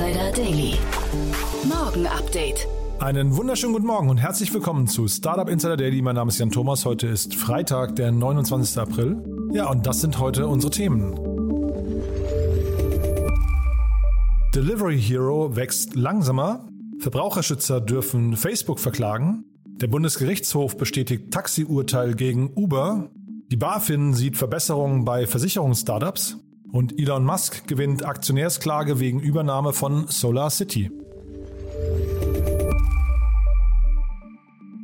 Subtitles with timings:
[0.00, 0.78] Insider Daily.
[1.68, 2.66] Morgen Update.
[3.00, 6.00] Einen wunderschönen guten Morgen und herzlich willkommen zu Startup Insider Daily.
[6.00, 6.86] Mein Name ist Jan Thomas.
[6.86, 8.78] Heute ist Freitag, der 29.
[8.78, 9.22] April.
[9.52, 11.14] Ja, und das sind heute unsere Themen.
[14.54, 16.66] Delivery Hero wächst langsamer.
[17.00, 19.44] Verbraucherschützer dürfen Facebook verklagen.
[19.66, 23.10] Der Bundesgerichtshof bestätigt Taxiurteil gegen Uber.
[23.50, 26.38] Die BaFin sieht Verbesserungen bei Versicherungsstartups.
[26.72, 30.90] Und Elon Musk gewinnt Aktionärsklage wegen Übernahme von Solar City.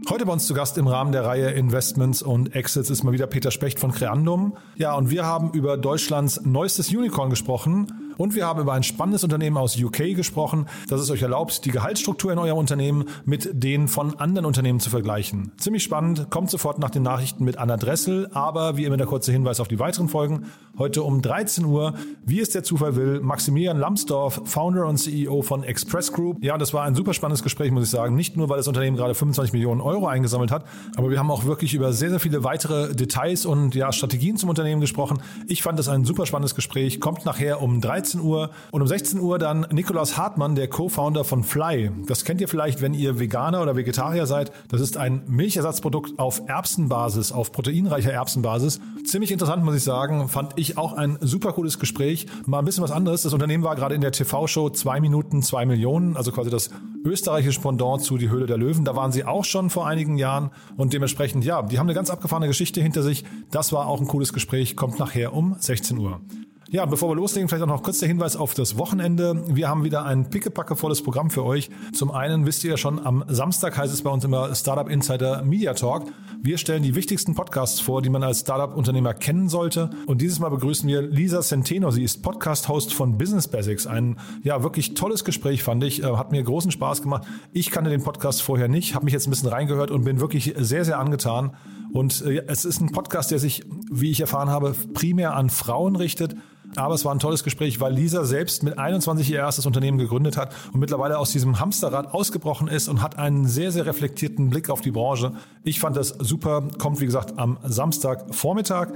[0.08, 3.26] Heute bei uns zu Gast im Rahmen der Reihe Investments und Exits ist mal wieder
[3.26, 4.56] Peter Specht von Creandum.
[4.76, 9.24] Ja, und wir haben über Deutschlands neuestes Unicorn gesprochen und wir haben über ein spannendes
[9.24, 13.88] Unternehmen aus UK gesprochen, das es euch erlaubt, die Gehaltsstruktur in eurem Unternehmen mit denen
[13.88, 15.52] von anderen Unternehmen zu vergleichen.
[15.58, 19.32] Ziemlich spannend, kommt sofort nach den Nachrichten mit Anna Dressel, aber wie immer der kurze
[19.32, 20.46] Hinweis auf die weiteren Folgen.
[20.78, 21.94] Heute um 13 Uhr,
[22.24, 26.42] wie es der Zufall will, Maximilian Lambsdorff, Founder und CEO von Express Group.
[26.44, 28.14] Ja, das war ein super spannendes Gespräch, muss ich sagen.
[28.14, 30.64] Nicht nur, weil das Unternehmen gerade 25 Millionen Euro eingesammelt hat,
[30.96, 34.50] aber wir haben auch wirklich über sehr, sehr viele weitere Details und ja, Strategien zum
[34.50, 35.18] Unternehmen gesprochen.
[35.46, 37.00] Ich fand das ein super spannendes Gespräch.
[37.00, 41.44] Kommt nachher um 13 Uhr und um 16 Uhr dann Nikolaus Hartmann, der Co-Founder von
[41.44, 41.90] Fly.
[42.06, 44.52] Das kennt ihr vielleicht, wenn ihr Veganer oder Vegetarier seid.
[44.68, 48.80] Das ist ein Milchersatzprodukt auf Erbsenbasis, auf proteinreicher Erbsenbasis.
[49.04, 50.28] Ziemlich interessant, muss ich sagen.
[50.28, 52.26] Fand ich auch ein super cooles Gespräch.
[52.46, 53.22] Mal ein bisschen was anderes.
[53.22, 56.70] Das Unternehmen war gerade in der TV-Show zwei Minuten, zwei Millionen, also quasi das
[57.04, 58.84] österreichische Pendant zu Die Höhle der Löwen.
[58.84, 62.10] Da waren sie auch schon vor einigen Jahren und dementsprechend, ja, die haben eine ganz
[62.10, 63.24] abgefahrene Geschichte hinter sich.
[63.50, 66.20] Das war auch ein cooles Gespräch, kommt nachher um 16 Uhr.
[66.68, 69.40] Ja, bevor wir loslegen, vielleicht auch noch kurz der Hinweis auf das Wochenende.
[69.46, 71.70] Wir haben wieder ein pickepackevolles Programm für euch.
[71.92, 75.42] Zum einen wisst ihr ja schon, am Samstag heißt es bei uns immer Startup Insider
[75.42, 76.06] Media Talk.
[76.42, 79.90] Wir stellen die wichtigsten Podcasts vor, die man als Startup-Unternehmer kennen sollte.
[80.06, 81.92] Und dieses Mal begrüßen wir Lisa Centeno.
[81.92, 83.86] Sie ist Podcast-Host von Business Basics.
[83.86, 86.02] Ein ja wirklich tolles Gespräch, fand ich.
[86.02, 87.28] Äh, hat mir großen Spaß gemacht.
[87.52, 90.52] Ich kannte den Podcast vorher nicht, habe mich jetzt ein bisschen reingehört und bin wirklich
[90.58, 91.52] sehr, sehr angetan.
[91.92, 95.94] Und äh, es ist ein Podcast, der sich, wie ich erfahren habe, primär an Frauen
[95.94, 96.34] richtet.
[96.76, 100.36] Aber es war ein tolles Gespräch, weil Lisa selbst mit 21 ihr erstes Unternehmen gegründet
[100.36, 104.70] hat und mittlerweile aus diesem Hamsterrad ausgebrochen ist und hat einen sehr, sehr reflektierten Blick
[104.70, 105.32] auf die Branche.
[105.62, 106.68] Ich fand das super.
[106.78, 108.88] Kommt, wie gesagt, am Samstagvormittag.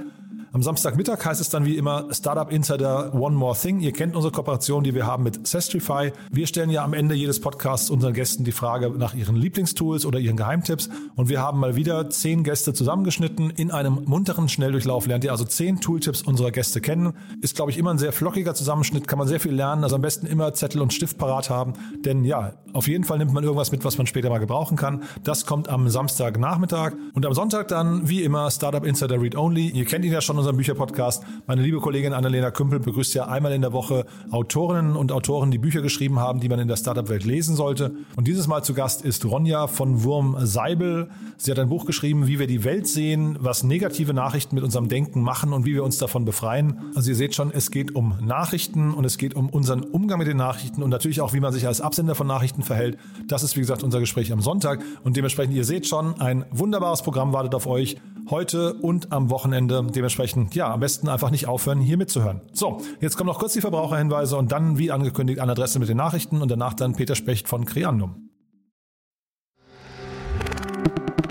[0.53, 3.79] Am Samstagmittag heißt es dann wie immer Startup Insider One More Thing.
[3.79, 6.11] Ihr kennt unsere Kooperation, die wir haben mit Sestrify.
[6.29, 10.19] Wir stellen ja am Ende jedes Podcasts unseren Gästen die Frage nach ihren Lieblingstools oder
[10.19, 10.89] ihren Geheimtipps.
[11.15, 15.07] Und wir haben mal wieder zehn Gäste zusammengeschnitten in einem munteren Schnelldurchlauf.
[15.07, 17.13] Lernt ihr also zehn Tooltips unserer Gäste kennen.
[17.41, 19.85] Ist, glaube ich, immer ein sehr flockiger Zusammenschnitt, kann man sehr viel lernen.
[19.85, 21.75] Also am besten immer Zettel und Stift parat haben.
[22.03, 25.03] Denn ja, auf jeden Fall nimmt man irgendwas mit, was man später mal gebrauchen kann.
[25.23, 26.91] Das kommt am Samstagnachmittag.
[27.13, 29.69] Und am Sonntag dann, wie immer, Startup Insider Read Only.
[29.69, 31.23] Ihr kennt ihn ja schon unserem Bücherpodcast.
[31.47, 35.57] Meine liebe Kollegin Annalena Kümpel begrüßt ja einmal in der Woche Autorinnen und Autoren, die
[35.57, 37.93] Bücher geschrieben haben, die man in der Startup-Welt lesen sollte.
[38.15, 41.09] Und dieses Mal zu Gast ist Ronja von Wurm Seibel.
[41.37, 44.89] Sie hat ein Buch geschrieben, wie wir die Welt sehen, was negative Nachrichten mit unserem
[44.89, 46.79] Denken machen und wie wir uns davon befreien.
[46.95, 50.27] Also ihr seht schon, es geht um Nachrichten und es geht um unseren Umgang mit
[50.27, 52.97] den Nachrichten und natürlich auch, wie man sich als Absender von Nachrichten verhält.
[53.27, 54.83] Das ist, wie gesagt, unser Gespräch am Sonntag.
[55.03, 57.97] Und dementsprechend, ihr seht schon, ein wunderbares Programm wartet auf euch
[58.29, 59.85] heute und am Wochenende.
[59.93, 62.41] Dementsprechend, ja, am besten einfach nicht aufhören, hier mitzuhören.
[62.53, 65.97] So, jetzt kommen noch kurz die Verbraucherhinweise und dann, wie angekündigt, eine Adresse mit den
[65.97, 68.29] Nachrichten und danach dann Peter Specht von Creandum.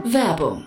[0.05, 0.66] Werbung.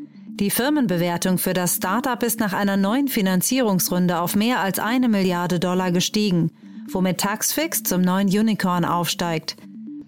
[0.35, 5.59] Die Firmenbewertung für das Startup ist nach einer neuen Finanzierungsrunde auf mehr als eine Milliarde
[5.59, 6.51] Dollar gestiegen,
[6.91, 9.55] womit Taxfix zum neuen Unicorn aufsteigt.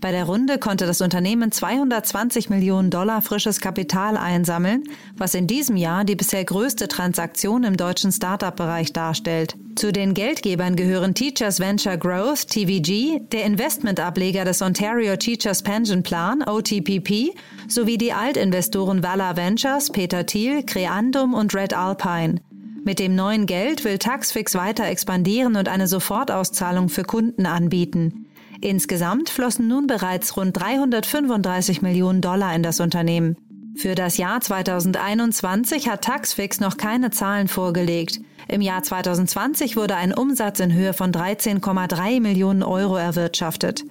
[0.04, 4.84] Bei der Runde konnte das Unternehmen 220 Millionen Dollar frisches Kapital einsammeln,
[5.16, 9.56] was in diesem Jahr die bisher größte Transaktion im deutschen Startup-Bereich darstellt.
[9.78, 16.44] Zu den Geldgebern gehören Teachers Venture Growth, TVG, der Investmentableger des Ontario Teachers Pension Plan,
[16.46, 17.34] OTPP,
[17.70, 22.42] sowie die Altinvestoren Vala Ventures, Peter Thiel, Creandum und Red Alpine.
[22.84, 28.23] Mit dem neuen Geld will Taxfix weiter expandieren und eine Sofortauszahlung für Kunden anbieten.
[28.64, 33.36] Insgesamt flossen nun bereits rund 335 Millionen Dollar in das Unternehmen.
[33.76, 38.22] Für das Jahr 2021 hat Taxfix noch keine Zahlen vorgelegt.
[38.48, 43.84] Im Jahr 2020 wurde ein Umsatz in Höhe von 13,3 Millionen Euro erwirtschaftet.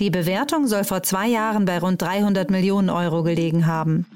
[0.00, 4.06] Die Bewertung soll vor zwei Jahren bei rund 300 Millionen Euro gelegen haben.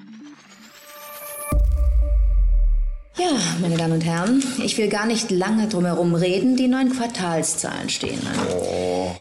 [3.16, 3.30] Ja,
[3.60, 6.56] meine Damen und Herren, ich will gar nicht lange drumherum reden.
[6.56, 9.20] Die neuen Quartalszahlen stehen an.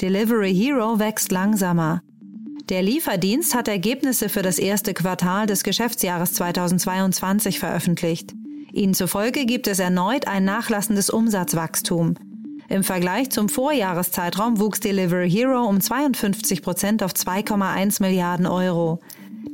[0.00, 2.02] Delivery Hero wächst langsamer.
[2.68, 8.34] Der Lieferdienst hat Ergebnisse für das erste Quartal des Geschäftsjahres 2022 veröffentlicht.
[8.72, 12.14] Ihnen zufolge gibt es erneut ein nachlassendes Umsatzwachstum.
[12.68, 18.98] Im Vergleich zum Vorjahreszeitraum wuchs Delivery Hero um 52 Prozent auf 2,1 Milliarden Euro.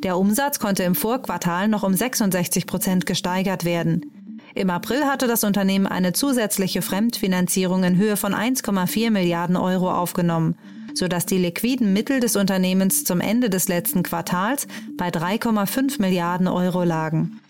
[0.03, 4.20] Der Umsatz konnte im Vorquartal noch um 66 Prozent gesteigert werden.
[4.61, 10.55] Im April hatte das Unternehmen eine zusätzliche Fremdfinanzierung in Höhe von 1,4 Milliarden Euro aufgenommen,
[10.93, 14.69] sodass die liquiden Mittel des Unternehmens zum Ende des letzten Quartals
[14.99, 17.41] bei 3,5 Milliarden Euro lagen.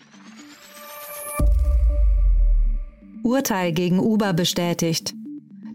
[3.23, 5.13] Urteil gegen Uber bestätigt.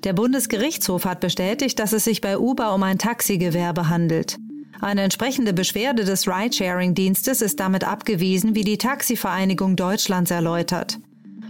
[0.04, 4.38] Der Bundesgerichtshof hat bestätigt, dass es sich bei Uber um ein Taxigewerbe handelt.
[4.80, 10.98] Eine entsprechende Beschwerde des Ridesharing-Dienstes ist damit abgewiesen, wie die Taxivereinigung Deutschlands erläutert.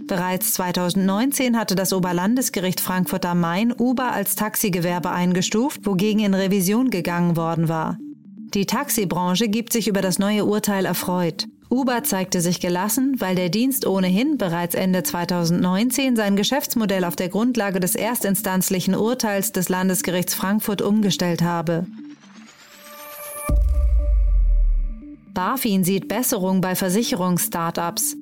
[0.07, 6.89] Bereits 2019 hatte das Oberlandesgericht Frankfurt am Main Uber als Taxigewerbe eingestuft, wogegen in Revision
[6.89, 7.97] gegangen worden war.
[8.53, 11.47] Die Taxibranche gibt sich über das neue Urteil erfreut.
[11.69, 17.27] Uber zeigte sich gelassen, weil der Dienst ohnehin bereits Ende 2019 sein Geschäftsmodell auf der
[17.27, 21.85] Grundlage des erstinstanzlichen Urteils des Landesgerichts Frankfurt umgestellt habe.
[25.33, 28.15] BaFin sieht Besserung bei Versicherungsstartups.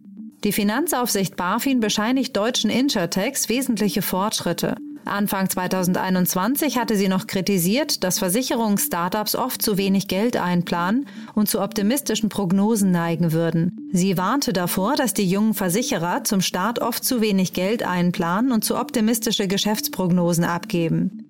[0.45, 4.75] Die Finanzaufsicht BaFin bescheinigt deutschen Insurtechs wesentliche Fortschritte.
[5.03, 11.61] Anfang 2021 hatte sie noch kritisiert, dass Versicherungsstartups oft zu wenig Geld einplanen und zu
[11.61, 13.89] optimistischen Prognosen neigen würden.
[13.91, 18.63] Sie warnte davor, dass die jungen Versicherer zum Start oft zu wenig Geld einplanen und
[18.63, 21.25] zu optimistische Geschäftsprognosen abgeben.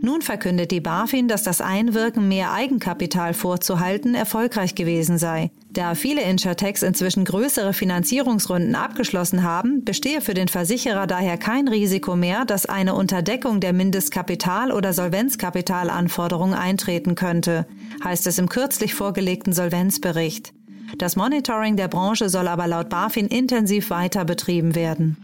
[0.00, 5.50] Nun verkündet die BaFin, dass das Einwirken mehr Eigenkapital vorzuhalten erfolgreich gewesen sei.
[5.76, 12.16] Da viele Insurtechs inzwischen größere Finanzierungsrunden abgeschlossen haben, bestehe für den Versicherer daher kein Risiko
[12.16, 17.66] mehr, dass eine Unterdeckung der Mindestkapital- oder Solvenzkapitalanforderungen eintreten könnte,
[18.02, 20.54] heißt es im kürzlich vorgelegten Solvenzbericht.
[20.96, 25.18] Das Monitoring der Branche soll aber laut BaFin intensiv weiter betrieben werden.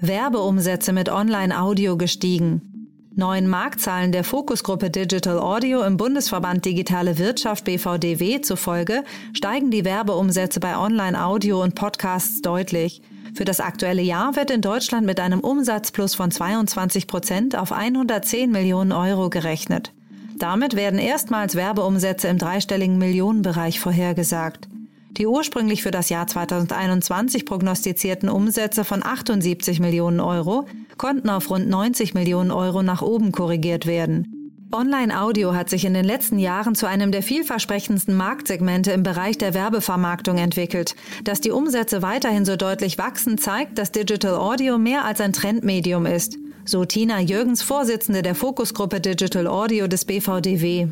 [0.00, 2.73] Werbeumsätze mit Online-Audio gestiegen.
[3.16, 10.58] Neuen Marktzahlen der Fokusgruppe Digital Audio im Bundesverband Digitale Wirtschaft BVDW zufolge steigen die Werbeumsätze
[10.58, 13.02] bei Online-Audio und Podcasts deutlich.
[13.32, 18.50] Für das aktuelle Jahr wird in Deutschland mit einem Umsatzplus von 22 Prozent auf 110
[18.50, 19.92] Millionen Euro gerechnet.
[20.36, 24.66] Damit werden erstmals Werbeumsätze im dreistelligen Millionenbereich vorhergesagt.
[25.12, 30.66] Die ursprünglich für das Jahr 2021 prognostizierten Umsätze von 78 Millionen Euro
[30.98, 34.44] konnten auf rund 90 Millionen Euro nach oben korrigiert werden.
[34.72, 39.54] Online-Audio hat sich in den letzten Jahren zu einem der vielversprechendsten Marktsegmente im Bereich der
[39.54, 40.96] Werbevermarktung entwickelt.
[41.22, 46.06] Dass die Umsätze weiterhin so deutlich wachsen, zeigt, dass Digital Audio mehr als ein Trendmedium
[46.06, 46.36] ist.
[46.64, 50.88] So Tina Jürgens, Vorsitzende der Fokusgruppe Digital Audio des BVDW.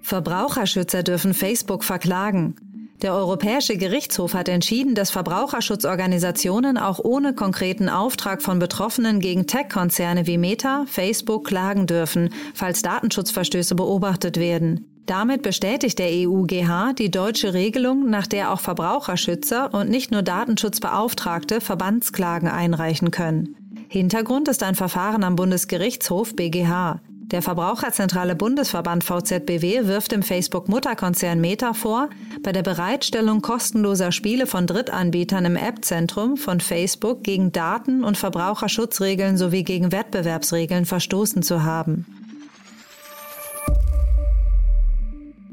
[0.00, 2.56] Verbraucherschützer dürfen Facebook verklagen.
[3.02, 10.28] Der Europäische Gerichtshof hat entschieden, dass Verbraucherschutzorganisationen auch ohne konkreten Auftrag von Betroffenen gegen Tech-Konzerne
[10.28, 14.86] wie Meta, Facebook klagen dürfen, falls Datenschutzverstöße beobachtet werden.
[15.04, 21.60] Damit bestätigt der EUGH die deutsche Regelung, nach der auch Verbraucherschützer und nicht nur Datenschutzbeauftragte
[21.60, 23.56] Verbandsklagen einreichen können.
[23.88, 27.00] Hintergrund ist ein Verfahren am Bundesgerichtshof BGH.
[27.32, 32.10] Der Verbraucherzentrale Bundesverband VZBW wirft dem Facebook-Mutterkonzern Meta vor,
[32.42, 39.38] bei der Bereitstellung kostenloser Spiele von Drittanbietern im App-Zentrum von Facebook gegen Daten- und Verbraucherschutzregeln
[39.38, 42.04] sowie gegen Wettbewerbsregeln verstoßen zu haben.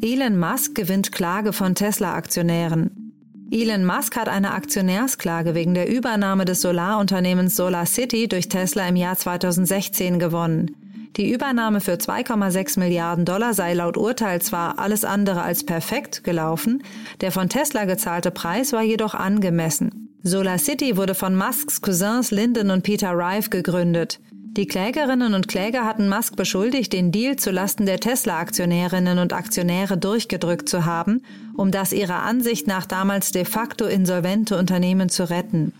[0.01, 3.13] Elon Musk gewinnt Klage von Tesla-Aktionären.
[3.51, 8.97] Elon Musk hat eine Aktionärsklage wegen der Übernahme des Solarunternehmens Solar City durch Tesla im
[8.97, 10.75] Jahr 2016 gewonnen.
[11.17, 16.83] Die Übernahme für 2,6 Milliarden Dollar sei laut Urteil zwar alles andere als perfekt gelaufen,
[17.21, 20.09] der von Tesla gezahlte Preis war jedoch angemessen.
[20.23, 24.19] Solar City wurde von Musks Cousins Lyndon und Peter Rive gegründet.
[24.59, 30.67] Die Klägerinnen und Kläger hatten Musk beschuldigt, den Deal zulasten der Tesla-Aktionärinnen und Aktionäre durchgedrückt
[30.67, 31.21] zu haben,
[31.55, 35.71] um das ihrer Ansicht nach damals de facto insolvente Unternehmen zu retten.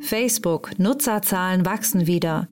[0.00, 2.48] Facebook, Nutzerzahlen wachsen wieder.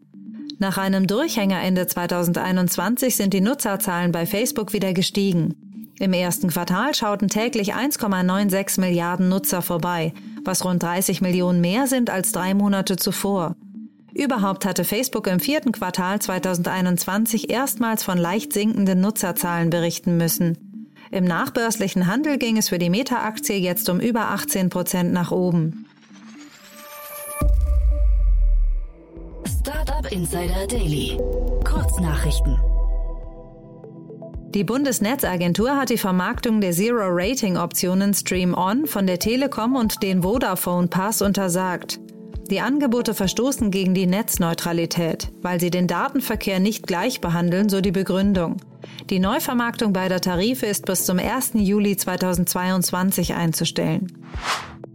[0.59, 5.95] Nach einem Durchhänger Ende 2021 sind die Nutzerzahlen bei Facebook wieder gestiegen.
[5.99, 10.13] Im ersten Quartal schauten täglich 1,96 Milliarden Nutzer vorbei,
[10.45, 13.57] was rund 30 Millionen mehr sind als drei Monate zuvor.
[14.15, 20.59] Überhaupt hatte Facebook im vierten Quartal 2021 erstmals von leicht sinkenden Nutzerzahlen berichten müssen.
[21.11, 25.87] Im nachbörslichen Handel ging es für die Meta-Aktie jetzt um über 18 Prozent nach oben.
[29.81, 31.17] Startup Insider Daily.
[31.65, 32.59] Kurznachrichten.
[34.53, 40.89] Die Bundesnetzagentur hat die Vermarktung der Zero-Rating-Optionen Stream On von der Telekom und den Vodafone
[40.89, 42.01] Pass untersagt.
[42.51, 47.93] Die Angebote verstoßen gegen die Netzneutralität, weil sie den Datenverkehr nicht gleich behandeln, so die
[47.93, 48.57] Begründung.
[49.11, 51.53] Die Neuvermarktung beider Tarife ist bis zum 1.
[51.55, 54.13] Juli 2022 einzustellen.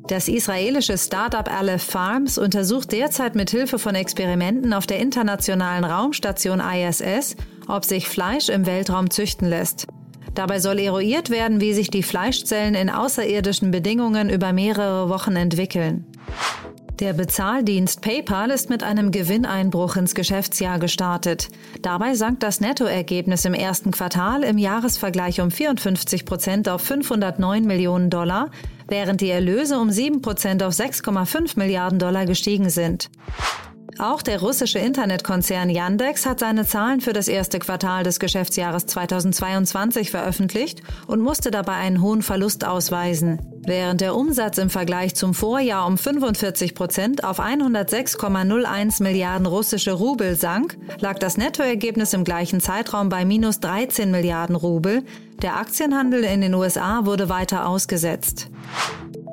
[0.08, 6.60] Das israelische Startup Aleph Farms untersucht derzeit mit Hilfe von Experimenten auf der internationalen Raumstation
[6.60, 7.38] ISS,
[7.70, 9.88] ob sich Fleisch im Weltraum züchten lässt.
[10.36, 16.06] Dabei soll eruiert werden, wie sich die Fleischzellen in außerirdischen Bedingungen über mehrere Wochen entwickeln.
[17.04, 21.50] Der Bezahldienst PayPal ist mit einem Gewinneinbruch ins Geschäftsjahr gestartet.
[21.82, 28.10] Dabei sank das Nettoergebnis im ersten Quartal im Jahresvergleich um 54 Prozent auf 509 Millionen
[28.10, 28.52] Dollar,
[28.88, 33.10] während die Erlöse um 7 Prozent auf 6,5 Milliarden Dollar gestiegen sind.
[34.00, 40.12] Auch der russische Internetkonzern Yandex hat seine Zahlen für das erste Quartal des Geschäftsjahres 2022
[40.12, 43.40] veröffentlicht und musste dabei einen hohen Verlust ausweisen.
[43.66, 50.36] Während der Umsatz im Vergleich zum Vorjahr um 45 Prozent auf 106,01 Milliarden russische Rubel
[50.36, 55.04] sank, lag das Nettoergebnis im gleichen Zeitraum bei minus 13 Milliarden Rubel.
[55.42, 58.50] Der Aktienhandel in den USA wurde weiter ausgesetzt.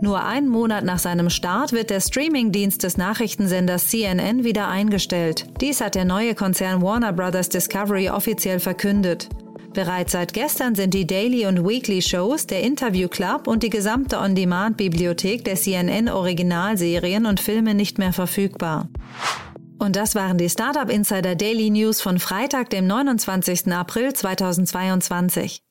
[0.02, 5.46] Nur einen Monat nach seinem Start wird der Streamingdienst des Nachrichtensenders CNN wieder eingestellt.
[5.60, 7.50] Dies hat der neue Konzern Warner Bros.
[7.50, 9.28] Discovery offiziell verkündet.
[9.74, 14.18] Bereits seit gestern sind die Daily und Weekly Shows, der Interview Club und die gesamte
[14.18, 18.88] On-Demand-Bibliothek der CNN Originalserien und Filme nicht mehr verfügbar.
[19.78, 23.72] Und das waren die Startup Insider Daily News von Freitag, dem 29.
[23.72, 25.62] April 2022.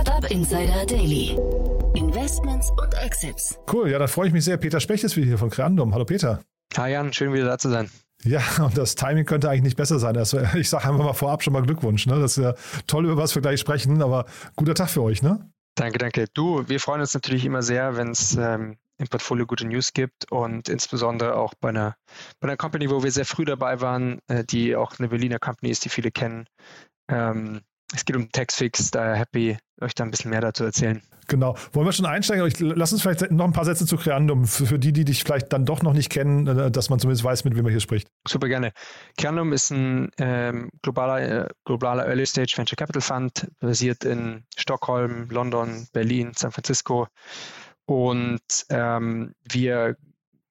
[0.00, 1.36] Startup Insider Daily.
[1.96, 3.58] Investments und Exits.
[3.72, 4.56] Cool, ja, da freue ich mich sehr.
[4.56, 5.92] Peter Specht ist wieder hier von Creandum.
[5.92, 6.40] Hallo Peter.
[6.76, 7.90] Hi Jan, schön wieder da zu sein.
[8.22, 10.16] Ja, und das Timing könnte eigentlich nicht besser sein.
[10.16, 12.06] Also ich sage einfach mal vorab schon mal Glückwunsch.
[12.06, 12.20] Ne?
[12.20, 12.54] Das ist ja
[12.86, 15.50] toll, über was wir gleich sprechen, aber guter Tag für euch, ne?
[15.74, 16.26] Danke, danke.
[16.32, 20.30] Du, wir freuen uns natürlich immer sehr, wenn es ähm, im Portfolio gute News gibt
[20.30, 21.96] und insbesondere auch bei einer,
[22.38, 25.72] bei einer Company, wo wir sehr früh dabei waren, äh, die auch eine Berliner Company
[25.72, 26.46] ist, die viele kennen.
[27.08, 27.62] Ähm,
[27.94, 31.02] es geht um Taxfix, daher happy, euch da ein bisschen mehr dazu erzählen.
[31.28, 31.56] Genau.
[31.72, 32.46] Wollen wir schon einsteigen?
[32.46, 35.24] Ich, lass uns vielleicht noch ein paar Sätze zu Creandum, für, für, die, die dich
[35.24, 37.80] vielleicht dann doch noch nicht kennen, äh, dass man zumindest weiß, mit wem man hier
[37.80, 38.08] spricht.
[38.26, 38.72] Super gerne.
[39.18, 45.28] Creandum ist ein ähm, globaler, äh, globaler Early Stage Venture Capital Fund, basiert in Stockholm,
[45.30, 47.08] London, Berlin, San Francisco.
[47.84, 48.40] Und
[48.70, 49.96] ähm, wir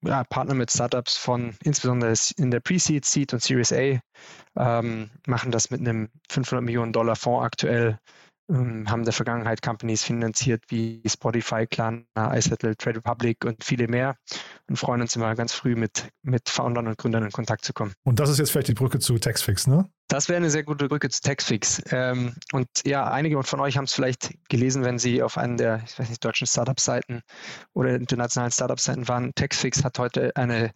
[0.02, 4.00] ja, partnern mit Startups von insbesondere in der Pre-Seed, Seed und Series A,
[4.56, 7.98] ähm, machen das mit einem 500 Millionen Dollar Fonds aktuell
[8.48, 13.88] ähm, haben in der Vergangenheit Companies finanziert wie Spotify, Klarna, iSettle, Trade Republic und viele
[13.88, 14.16] mehr
[14.68, 17.92] und freuen uns immer ganz früh mit, mit Foundern und Gründern in Kontakt zu kommen.
[18.04, 19.88] Und das ist jetzt vielleicht die Brücke zu Taxfix, ne?
[20.10, 21.82] Das wäre eine sehr gute Brücke zu Taxfix.
[21.90, 25.82] Ähm, und ja, einige von euch haben es vielleicht gelesen, wenn sie auf einen der,
[25.84, 27.20] ich weiß nicht, deutschen Startup-Seiten
[27.74, 29.34] oder internationalen Startup-Seiten waren.
[29.34, 30.72] Taxfix hat heute eine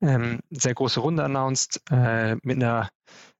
[0.00, 2.88] ähm, sehr große Runde announced äh, mit einer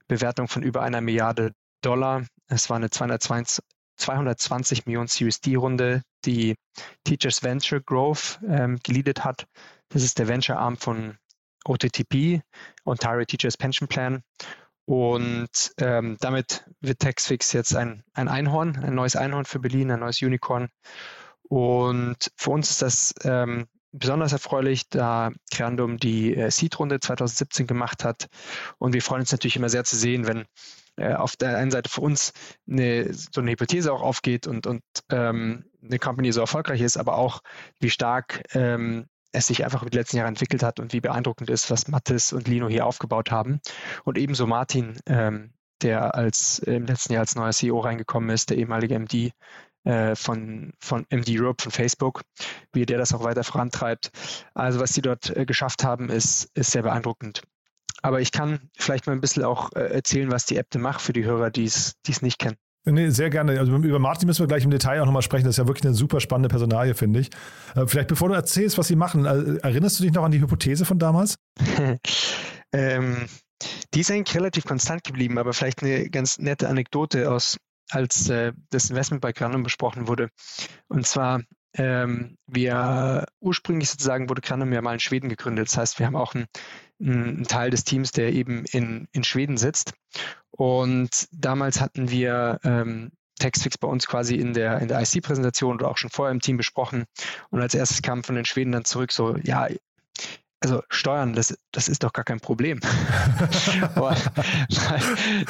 [0.09, 2.25] Bewertung von über einer Milliarde Dollar.
[2.49, 3.63] Es war eine 220,
[3.97, 6.57] 220 Millionen Series D-Runde, die
[7.05, 9.47] Teachers Venture Growth ähm, geleadet hat.
[9.89, 11.19] Das ist der Venture-Arm von
[11.65, 12.43] OTTP,
[12.85, 14.23] Ontario Teachers Pension Plan.
[14.85, 20.01] Und ähm, damit wird Taxfix jetzt ein, ein Einhorn, ein neues Einhorn für Berlin, ein
[20.01, 20.69] neues Unicorn.
[21.49, 28.05] Und für uns ist das ähm, besonders erfreulich, da Creandum die äh, Seed-Runde 2017 gemacht
[28.05, 28.29] hat.
[28.79, 30.45] Und wir freuen uns natürlich immer sehr zu sehen, wenn
[30.97, 32.33] äh, auf der einen Seite für uns
[32.69, 37.17] eine, so eine Hypothese auch aufgeht und, und ähm, eine Company so erfolgreich ist, aber
[37.17, 37.41] auch
[37.81, 41.51] wie stark ähm, es sich einfach über die letzten Jahre entwickelt hat und wie beeindruckend
[41.51, 43.61] ist, was Mathis und Lino hier aufgebaut haben.
[44.05, 48.57] Und ebenso Martin, ähm, der als im letzten Jahr als neuer CEO reingekommen ist, der
[48.57, 49.33] ehemalige MD
[49.85, 52.23] äh, von, von MD Europe von Facebook,
[52.73, 54.11] wie der das auch weiter vorantreibt.
[54.55, 57.43] Also was sie dort äh, geschafft haben, ist, ist sehr beeindruckend.
[58.03, 61.01] Aber ich kann vielleicht mal ein bisschen auch äh, erzählen, was die App denn macht
[61.01, 62.57] für die Hörer, die es nicht kennen.
[62.89, 63.59] Nee, sehr gerne.
[63.59, 65.45] Also über Martin müssen wir gleich im Detail auch nochmal sprechen.
[65.45, 67.31] Das ist ja wirklich eine super spannende Personalie, finde ich.
[67.75, 70.41] Äh, vielleicht bevor du erzählst, was sie machen, äh, erinnerst du dich noch an die
[70.41, 71.37] Hypothese von damals?
[72.73, 73.27] ähm,
[73.93, 77.59] die ist eigentlich relativ konstant geblieben, aber vielleicht eine ganz nette Anekdote aus,
[77.91, 80.29] als äh, das Investment bei Granum besprochen wurde.
[80.87, 81.43] Und zwar,
[81.75, 85.69] ähm, wir ursprünglich sozusagen wurde Granum ja mal in Schweden gegründet.
[85.69, 86.47] Das heißt, wir haben auch einen,
[87.01, 89.95] einen Teil des Teams, der eben in, in Schweden sitzt.
[90.51, 95.89] Und damals hatten wir ähm, Textfix bei uns quasi in der, in der IC-Präsentation oder
[95.89, 97.05] auch schon vorher im Team besprochen.
[97.51, 99.69] Und als erstes kam von den Schweden dann zurück so, ja,
[100.61, 102.81] also Steuern, das, das ist doch gar kein Problem.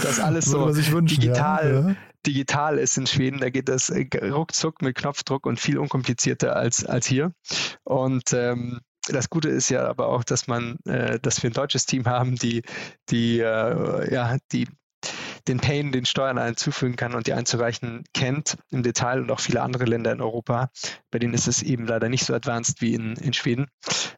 [0.02, 1.94] das alles so wünschen, digital, ja.
[2.26, 7.06] digital ist in Schweden, da geht das ruckzuck mit Knopfdruck und viel unkomplizierter als, als
[7.06, 7.32] hier.
[7.84, 11.86] Und ähm, das Gute ist ja aber auch, dass man, äh, dass wir ein deutsches
[11.86, 12.62] Team haben, die,
[13.10, 14.68] die, äh, ja, die
[15.48, 19.62] den Pain, den Steuern einzufügen kann und die einzureichen kennt im Detail und auch viele
[19.62, 20.70] andere Länder in Europa.
[21.10, 23.66] Bei denen ist es eben leider nicht so advanced wie in, in Schweden.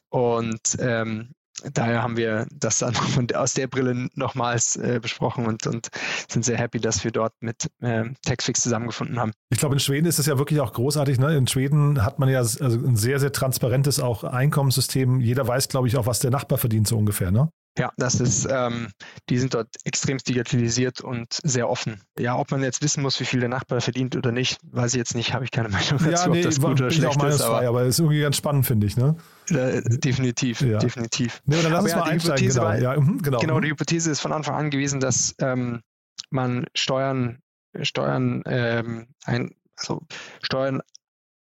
[0.09, 1.33] Und ähm,
[1.73, 2.95] daher haben wir das dann
[3.35, 5.88] aus der Brille nochmals äh, besprochen und, und
[6.29, 9.33] sind sehr happy, dass wir dort mit äh, Taxfix zusammengefunden haben.
[9.50, 11.19] Ich glaube, in Schweden ist es ja wirklich auch großartig.
[11.19, 11.37] Ne?
[11.37, 15.21] In Schweden hat man ja also ein sehr, sehr transparentes auch Einkommenssystem.
[15.21, 17.31] Jeder weiß, glaube ich, auch, was der Nachbar verdient, so ungefähr.
[17.31, 17.50] Ne?
[17.78, 18.88] Ja, das ist, ähm,
[19.28, 22.02] die sind dort extrem digitalisiert und sehr offen.
[22.18, 24.99] Ja, ob man jetzt wissen muss, wie viel der Nachbar verdient oder nicht, weiß ich
[24.99, 27.40] jetzt nicht, habe ich keine Meinung dazu, ja, nee, ob das gut oder schlecht ist.
[27.40, 29.16] Aber, aber ist irgendwie ganz spannend, finde ich, ne?
[29.50, 30.79] Äh, definitiv, ja.
[30.79, 31.40] definitiv.
[31.46, 32.62] Nee, dann lass uns ja, mal einsteigen, genau.
[32.62, 33.38] War, ja, mhm, genau.
[33.38, 35.83] Genau, die Hypothese ist von Anfang an gewesen, dass ähm,
[36.31, 37.38] man Steuern,
[37.83, 40.03] Steuern, ähm, ein, also
[40.42, 40.83] Steuern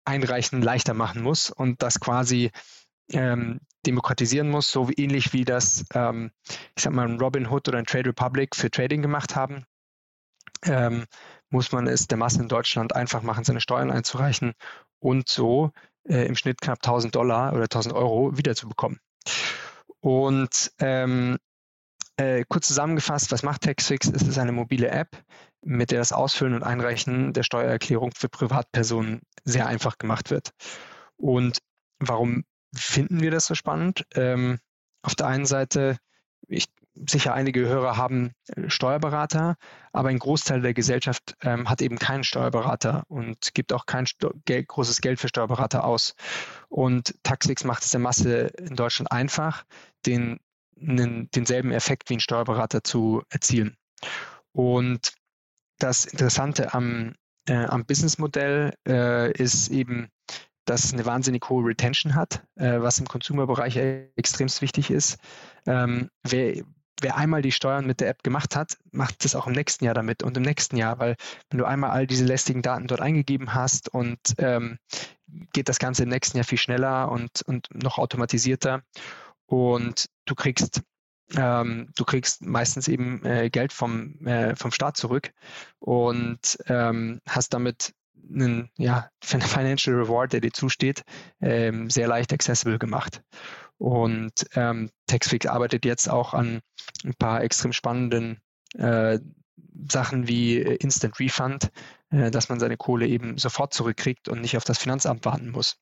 [0.05, 2.51] einreichen leichter machen muss und dass quasi
[3.11, 6.31] ähm, demokratisieren muss, so wie, ähnlich wie das, ähm,
[6.75, 9.65] ich sag mal, ein Robinhood oder ein Trade Republic für Trading gemacht haben,
[10.65, 11.05] ähm,
[11.49, 14.53] muss man es der Masse in Deutschland einfach machen, seine Steuern einzureichen
[14.99, 15.71] und so
[16.07, 18.99] äh, im Schnitt knapp 1000 Dollar oder 1000 Euro wiederzubekommen.
[19.99, 21.37] Und ähm,
[22.17, 24.09] äh, kurz zusammengefasst, was macht TaxFix?
[24.09, 25.09] Es ist eine mobile App,
[25.63, 30.51] mit der das Ausfüllen und Einreichen der Steuererklärung für Privatpersonen sehr einfach gemacht wird.
[31.17, 31.59] Und
[31.99, 34.05] warum finden wir das so spannend.
[34.15, 34.59] Ähm,
[35.01, 35.97] auf der einen Seite,
[36.47, 39.55] ich, sicher einige Hörer haben äh, Steuerberater,
[39.91, 44.31] aber ein Großteil der Gesellschaft ähm, hat eben keinen Steuerberater und gibt auch kein Sto
[44.45, 46.15] Geld, großes Geld für Steuerberater aus.
[46.69, 49.63] Und Taxix macht es der Masse in Deutschland einfach,
[50.05, 50.39] den,
[50.75, 53.75] den, denselben Effekt wie ein Steuerberater zu erzielen.
[54.51, 55.13] Und
[55.79, 57.15] das Interessante am,
[57.47, 60.09] äh, am Businessmodell äh, ist eben,
[60.65, 63.77] dass es eine wahnsinnig hohe Retention hat, äh, was im Consumer-Bereich
[64.15, 65.17] extremst wichtig ist.
[65.65, 66.63] Ähm, wer,
[67.01, 69.93] wer einmal die Steuern mit der App gemacht hat, macht das auch im nächsten Jahr
[69.93, 71.15] damit und im nächsten Jahr, weil
[71.49, 74.77] wenn du einmal all diese lästigen Daten dort eingegeben hast und ähm,
[75.51, 78.83] geht das Ganze im nächsten Jahr viel schneller und, und noch automatisierter
[79.45, 80.81] und du kriegst
[81.35, 85.31] ähm, du kriegst meistens eben äh, Geld vom, äh, vom Staat zurück
[85.79, 87.93] und ähm, hast damit
[88.29, 91.03] einen ja, Financial Reward, der dir zusteht,
[91.41, 93.21] ähm, sehr leicht accessible gemacht.
[93.77, 96.61] Und ähm, Taxfix arbeitet jetzt auch an
[97.03, 98.39] ein paar extrem spannenden
[98.75, 99.19] äh,
[99.89, 101.69] Sachen wie Instant Refund,
[102.09, 105.77] äh, dass man seine Kohle eben sofort zurückkriegt und nicht auf das Finanzamt warten muss.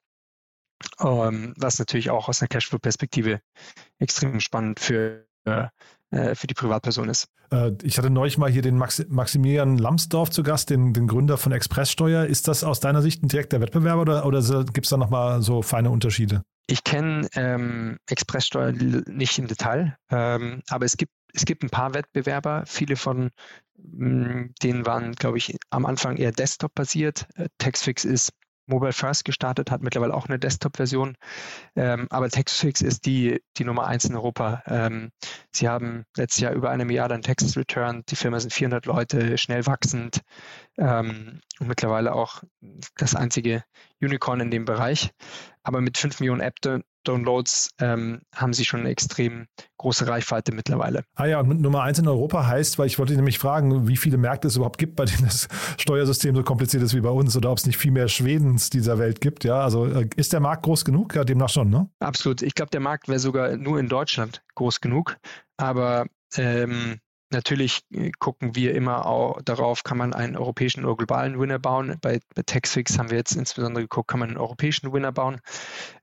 [1.00, 3.42] Ähm, was natürlich auch aus einer Cashflow-Perspektive
[4.00, 5.68] extrem spannend für äh, äh,
[6.12, 7.28] für die Privatperson ist.
[7.52, 11.38] Äh, ich hatte neulich mal hier den Max Maximilian Lambsdorff zu Gast, den, den Gründer
[11.38, 12.26] von Expresssteuer.
[12.26, 15.62] Ist das aus deiner Sicht ein direkter Wettbewerber oder, oder gibt es da nochmal so
[15.62, 16.42] feine Unterschiede?
[16.68, 21.94] Ich kenne ähm, Expresssteuer nicht im Detail, ähm, aber es gibt, es gibt ein paar
[21.94, 22.64] Wettbewerber.
[22.66, 23.32] Viele von
[23.78, 27.28] mh, mm, denen waren, glaube ich, am Anfang eher Desktop-basiert.
[27.36, 28.32] Äh, Taxfix ist
[28.72, 31.16] Mobile First gestartet, hat mittlerweile auch eine Desktop-Version.
[31.76, 34.64] Ähm, aber Textfix ist die, die Nummer eins in Europa.
[34.66, 35.12] Ähm,
[35.52, 38.10] sie haben letztes Jahr über eine Milliarde an Texas returned.
[38.10, 40.22] Die Firma sind 400 Leute, schnell wachsend
[40.78, 42.42] ähm, und mittlerweile auch
[42.98, 43.64] das einzige
[44.02, 45.12] Unicorn in dem Bereich.
[45.64, 46.42] Aber mit 5 Millionen
[47.04, 51.04] Downloads ähm, haben sie schon eine extrem große Reichweite mittlerweile.
[51.16, 54.18] Ah ja, und Nummer eins in Europa heißt, weil ich wollte nämlich fragen, wie viele
[54.18, 57.52] Märkte es überhaupt gibt, bei denen das Steuersystem so kompliziert ist wie bei uns oder
[57.52, 59.44] ob es nicht viel mehr Schwedens dieser Welt gibt.
[59.44, 61.16] Ja, also äh, ist der Markt groß genug?
[61.16, 61.90] Ja, demnach schon, ne?
[62.00, 62.42] Absolut.
[62.42, 65.18] Ich glaube, der Markt wäre sogar nur in Deutschland groß genug.
[65.58, 67.00] Aber ähm,
[67.32, 71.98] Natürlich äh, gucken wir immer auch darauf, kann man einen europäischen oder globalen Winner bauen.
[72.02, 75.40] Bei, bei Taxfix haben wir jetzt insbesondere geguckt, kann man einen europäischen Winner bauen.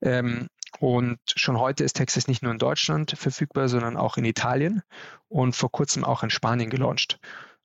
[0.00, 4.82] Ähm, und schon heute ist Taxis nicht nur in Deutschland verfügbar, sondern auch in Italien
[5.28, 7.18] und vor kurzem auch in Spanien gelauncht.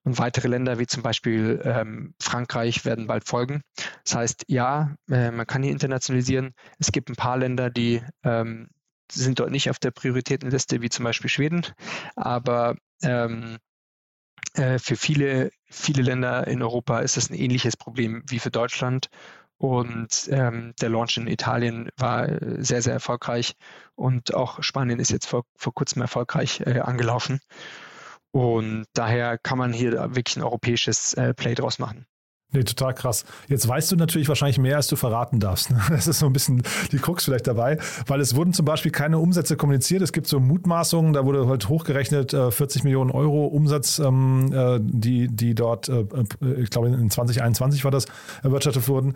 [0.05, 3.61] Und weitere Länder wie zum Beispiel ähm, Frankreich werden bald folgen.
[4.03, 6.53] Das heißt, ja, äh, man kann hier internationalisieren.
[6.77, 8.67] Es gibt ein paar Länder, die ähm,
[9.09, 11.65] sind dort nicht auf der Prioritätenliste, wie zum Beispiel Schweden.
[12.15, 13.57] Aber ähm,
[14.55, 19.09] äh, für viele, viele Länder in Europa ist das ein ähnliches Problem wie für Deutschland.
[19.63, 23.54] Und ähm, der Launch in Italien war äh, sehr, sehr erfolgreich.
[23.95, 27.39] Und auch Spanien ist jetzt vor, vor kurzem erfolgreich äh, angelaufen.
[28.32, 32.06] Und daher kann man hier wirklich ein europäisches äh, Play draus machen.
[32.52, 33.23] Nee, total krass.
[33.47, 35.71] Jetzt weißt du natürlich wahrscheinlich mehr, als du verraten darfst.
[35.71, 35.82] Ne?
[35.89, 39.17] Das ist so ein bisschen die Krux vielleicht dabei, weil es wurden zum Beispiel keine
[39.17, 40.02] Umsätze kommuniziert.
[40.02, 44.80] Es gibt so Mutmaßungen, da wurde halt hochgerechnet 40 äh, Millionen Euro Umsatz, ähm, äh,
[44.82, 48.08] die, die dort, ich glaube in 2021 war das,
[48.43, 49.15] erwirtschaftet wurden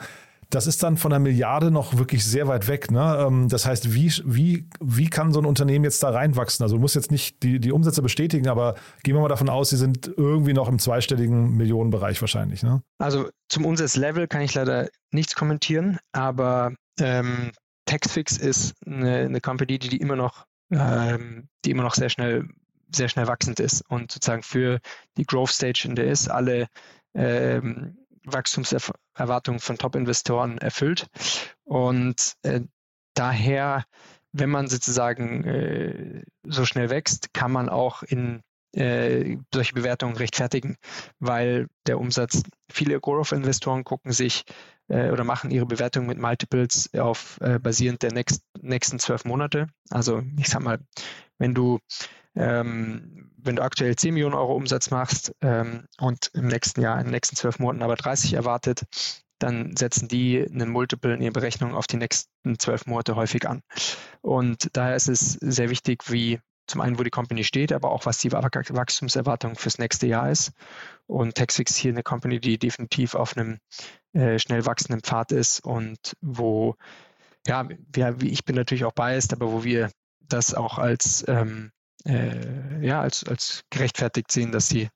[0.50, 2.92] das ist dann von einer Milliarde noch wirklich sehr weit weg.
[2.92, 3.26] Ne?
[3.28, 6.64] Ähm, das heißt, wie, wie, wie kann so ein Unternehmen jetzt da reinwachsen?
[6.64, 9.70] Also du musst jetzt nicht die, die Umsätze bestätigen, aber gehen wir mal davon aus,
[9.70, 12.64] sie sind irgendwie noch im zweistelligen Millionenbereich wahrscheinlich.
[12.64, 12.82] Ne?
[12.98, 17.52] Also zum Umsatzlevel kann ich leider nichts kommentieren, aber ähm,
[17.86, 22.48] Taxfix ist eine, eine Company, die, die immer noch, ähm, die immer noch sehr schnell
[22.90, 24.80] sehr schnell wachsend ist und sozusagen für
[25.18, 26.68] die Growth Stage, in der ist, alle
[27.14, 31.08] ähm, Wachstumserwartungen von Top-Investoren erfüllt.
[31.64, 32.62] Und äh,
[33.14, 33.86] daher,
[34.32, 38.42] wenn man sozusagen äh, so schnell wächst, kann man auch in
[38.76, 40.78] äh, solche Bewertungen rechtfertigen,
[41.20, 44.44] weil der Umsatz, viele Growth-Investoren gucken sich
[44.88, 49.68] äh, oder machen ihre Bewertung mit Multiples auf äh, basierend der next, nächsten zwölf Monate.
[49.90, 50.80] Also ich sag mal,
[51.40, 51.80] wenn du
[52.38, 57.06] ähm, wenn du aktuell 10 Millionen Euro Umsatz machst ähm, und im nächsten Jahr, in
[57.06, 58.84] den nächsten zwölf Monaten aber 30 erwartet,
[59.40, 63.62] dann setzen die einen Multiple in ihre Berechnung auf die nächsten zwölf Monate häufig an.
[64.22, 68.06] Und daher ist es sehr wichtig, wie zum einen, wo die Company steht, aber auch
[68.06, 70.52] was die Wachstumserwartung fürs nächste Jahr ist.
[71.06, 73.60] Und Texfix hier eine Company, die definitiv auf einem
[74.14, 76.76] äh, schnell wachsenden Pfad ist und wo,
[77.48, 81.72] ja, wir, ich bin natürlich auch biased, aber wo wir das auch als ähm,
[82.08, 84.90] äh, ja, als, als gerechtfertigt sehen, dass sie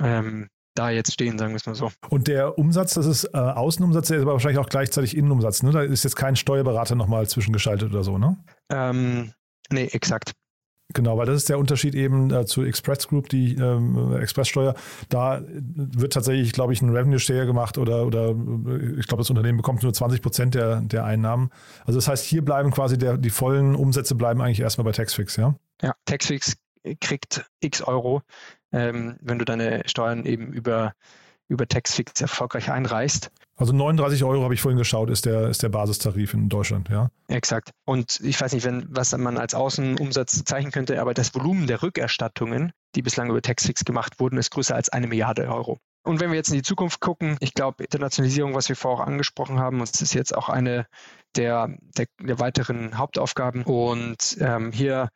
[0.00, 1.90] ähm, da jetzt stehen, sagen wir es mal so.
[2.08, 5.62] Und der Umsatz, das ist äh, Außenumsatz, der ist aber wahrscheinlich auch gleichzeitig Innenumsatz.
[5.62, 5.72] Ne?
[5.72, 8.36] Da ist jetzt kein Steuerberater nochmal zwischengeschaltet oder so, ne?
[8.70, 9.32] Ähm,
[9.70, 10.32] nee, exakt.
[10.92, 14.74] Genau, weil das ist der Unterschied eben äh, zu Express Group, die ähm, Expresssteuer.
[15.08, 18.30] Da wird tatsächlich, glaube ich, ein Revenue Share gemacht oder, oder
[18.98, 21.50] ich glaube, das Unternehmen bekommt nur 20 Prozent der, der Einnahmen.
[21.84, 25.36] Also das heißt, hier bleiben quasi der, die vollen Umsätze bleiben eigentlich erstmal bei Taxfix,
[25.36, 25.54] ja?
[25.82, 26.56] Ja, Taxfix
[27.00, 28.22] kriegt x Euro,
[28.72, 30.94] ähm, wenn du deine Steuern eben über,
[31.48, 33.30] über Taxfix erfolgreich einreichst.
[33.56, 37.10] Also 39 Euro habe ich vorhin geschaut, ist der, ist der Basistarif in Deutschland, ja?
[37.28, 37.72] Exakt.
[37.84, 41.82] Und ich weiß nicht, wenn, was man als Außenumsatz zeichnen könnte, aber das Volumen der
[41.82, 45.78] Rückerstattungen, die bislang über Taxfix gemacht wurden, ist größer als eine Milliarde Euro.
[46.02, 49.06] Und wenn wir jetzt in die Zukunft gucken, ich glaube, Internationalisierung, was wir vorher auch
[49.06, 50.86] angesprochen haben, und das ist jetzt auch eine
[51.36, 53.64] der, der, der weiteren Hauptaufgaben.
[53.64, 55.10] Und ähm, hier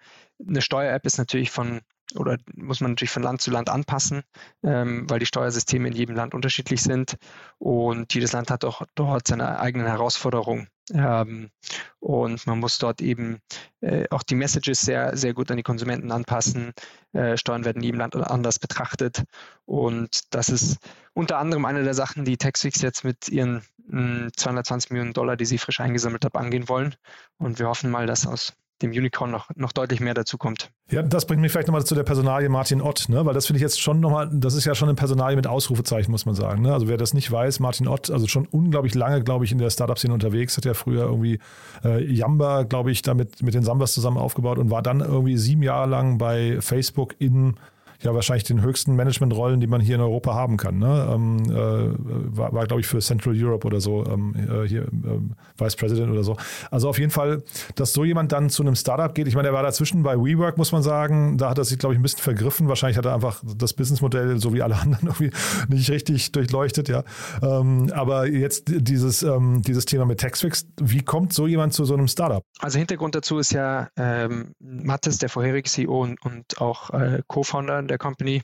[0.47, 1.81] eine Steuer-App ist natürlich von
[2.15, 4.23] oder muss man natürlich von Land zu Land anpassen,
[4.63, 7.17] ähm, weil die Steuersysteme in jedem Land unterschiedlich sind
[7.59, 10.69] und jedes Land hat auch dort seine eigenen Herausforderungen.
[10.93, 11.51] Ähm,
[11.99, 13.41] und man muss dort eben
[13.81, 16.73] äh, auch die Messages sehr, sehr gut an die Konsumenten anpassen.
[17.15, 19.25] Äh, Steuern werden in jedem Land anders betrachtet.
[19.65, 20.77] Und das ist
[21.15, 25.47] unter anderem eine der Sachen, die Taxfix jetzt mit ihren mh, 220 Millionen Dollar, die
[25.47, 26.95] sie frisch eingesammelt haben, angehen wollen.
[27.39, 28.53] Und wir hoffen mal, dass aus
[28.85, 30.71] dem Unicorn noch, noch deutlich mehr dazu kommt.
[30.91, 33.25] Ja, das bringt mich vielleicht nochmal zu der Personalie Martin Ott, ne?
[33.25, 36.11] weil das finde ich jetzt schon nochmal, das ist ja schon eine Personalie mit Ausrufezeichen,
[36.11, 36.63] muss man sagen.
[36.63, 36.73] Ne?
[36.73, 39.71] Also wer das nicht weiß, Martin Ott, also schon unglaublich lange, glaube ich, in der
[39.71, 41.39] Startup-Szene unterwegs, hat ja früher irgendwie
[41.85, 45.63] äh, Yamba, glaube ich, damit mit den Sambas zusammen aufgebaut und war dann irgendwie sieben
[45.63, 47.57] Jahre lang bei Facebook in
[48.05, 50.79] ja wahrscheinlich den höchsten Managementrollen, die man hier in Europa haben kann.
[50.79, 51.09] Ne?
[51.13, 55.35] Ähm, äh, war, war glaube ich, für Central Europe oder so, ähm, äh, hier ähm,
[55.59, 56.37] Vice President oder so.
[56.71, 57.43] Also auf jeden Fall,
[57.75, 59.29] dass so jemand dann zu einem Startup geht.
[59.29, 61.39] Ich meine, er war dazwischen bei WeWork, muss man sagen.
[61.39, 62.69] Da hat er sich, glaube ich, ein bisschen vergriffen.
[62.69, 65.31] Wahrscheinlich hat er einfach das Businessmodell, so wie alle anderen, irgendwie
[65.69, 67.05] nicht richtig durchleuchtet, ja.
[67.43, 71.95] Ähm, aber jetzt dieses, ähm, dieses Thema mit Taxfix, wie kommt so jemand zu so
[71.95, 72.43] einem Startup?
[72.61, 77.83] Also Hintergrund dazu ist ja ähm, Mattes, der vorherige CEO und, und auch äh, Co-Founder
[77.83, 78.43] der Company,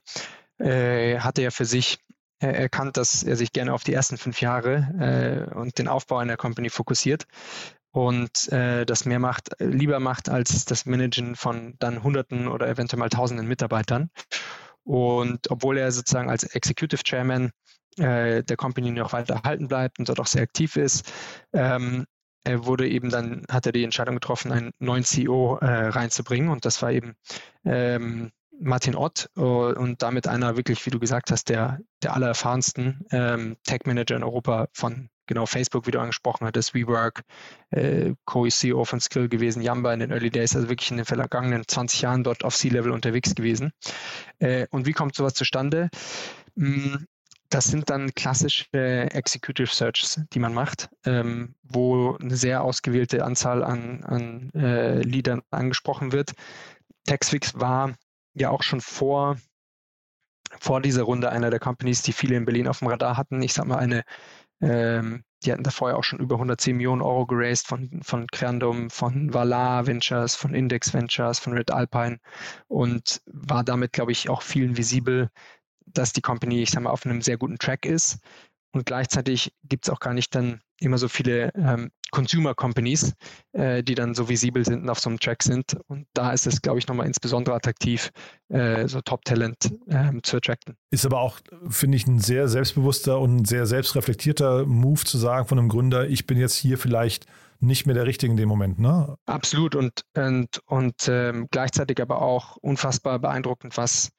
[0.58, 1.98] äh, hatte ja für sich
[2.40, 6.18] äh, erkannt, dass er sich gerne auf die ersten fünf Jahre äh, und den Aufbau
[6.18, 7.26] einer Company fokussiert
[7.92, 13.00] und äh, das mehr macht, lieber macht als das Managen von dann Hunderten oder eventuell
[13.00, 14.10] mal Tausenden Mitarbeitern.
[14.84, 17.50] Und obwohl er sozusagen als Executive Chairman
[17.98, 21.12] äh, der Company noch weiter erhalten bleibt und dort auch sehr aktiv ist,
[21.52, 22.06] ähm,
[22.44, 26.64] er wurde eben dann, hat er die Entscheidung getroffen, einen neuen CEO äh, reinzubringen und
[26.64, 27.14] das war eben
[27.64, 33.06] ähm, Martin Ott uh, und damit einer wirklich, wie du gesagt hast, der, der allererfahrensten
[33.10, 37.22] ähm, Tech-Manager in Europa von genau Facebook, wie du angesprochen hattest, WeWork,
[37.70, 41.66] äh, Co-CEO von Skill gewesen, Yamba in den Early Days, also wirklich in den vergangenen
[41.66, 43.72] 20 Jahren dort auf C-Level unterwegs gewesen.
[44.40, 45.88] Äh, und wie kommt sowas zustande?
[46.56, 47.06] Hm,
[47.48, 53.64] das sind dann klassische Executive Searches, die man macht, ähm, wo eine sehr ausgewählte Anzahl
[53.64, 56.32] an, an äh, Leadern angesprochen wird.
[57.06, 57.94] Taxfix war
[58.40, 59.36] ja auch schon vor,
[60.58, 63.42] vor dieser Runde einer der Companies, die viele in Berlin auf dem Radar hatten.
[63.42, 64.04] Ich sag mal, eine,
[64.60, 68.90] ähm, die hatten da vorher auch schon über 110 Millionen Euro geraced von, von Crandom,
[68.90, 72.18] von Valar Ventures, von Index Ventures, von Red Alpine
[72.68, 75.30] und war damit, glaube ich, auch vielen visibel,
[75.86, 78.18] dass die Company, ich sag mal, auf einem sehr guten Track ist.
[78.72, 83.14] Und gleichzeitig gibt es auch gar nicht dann immer so viele ähm, Consumer Companies,
[83.52, 85.76] äh, die dann so visibel sind und auf so einem Track sind.
[85.86, 88.10] Und da ist es, glaube ich, nochmal insbesondere attraktiv,
[88.48, 90.76] äh, so Top-Talent ähm, zu attracten.
[90.90, 95.58] Ist aber auch, finde ich, ein sehr selbstbewusster und sehr selbstreflektierter Move zu sagen von
[95.58, 97.26] einem Gründer, ich bin jetzt hier vielleicht
[97.60, 99.16] nicht mehr der Richtige in dem Moment, ne?
[99.26, 104.10] Absolut und, und, und ähm, gleichzeitig aber auch unfassbar beeindruckend, was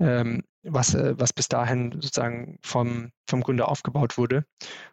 [0.00, 4.44] ähm, was, äh, was bis dahin sozusagen vom, vom Gründer aufgebaut wurde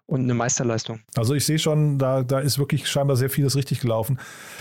[0.06, 1.02] und eine Meisterleistung.
[1.15, 4.20] Also ich sehe schon, da, da ist wirklich scheinbar sehr vieles richtig gelaufen.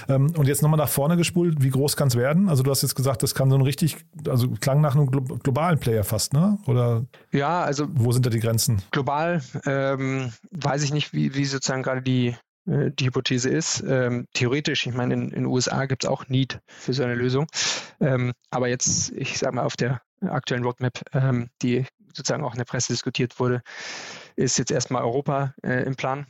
[0.08, 2.48] Ähm, und jetzt nochmal nach vorne gespult, wie groß kann es werden?
[2.48, 3.96] Also du hast jetzt gesagt, das kann so ein richtig,
[4.28, 6.58] also klang nach einem globalen Player fast, ne?
[6.66, 8.82] Oder ja, also wo sind da die Grenzen?
[8.90, 13.84] Global ähm, weiß ich nicht, wie, wie sozusagen gerade die, äh, die Hypothese ist.
[13.86, 17.46] Ähm, theoretisch, ich meine, in den USA gibt es auch Need für so eine Lösung.
[18.00, 22.58] Ähm, aber jetzt, ich sage mal, auf der aktuellen Roadmap, ähm, die sozusagen auch in
[22.58, 23.62] der Presse diskutiert wurde,
[24.36, 26.26] ist jetzt erstmal Europa äh, im Plan.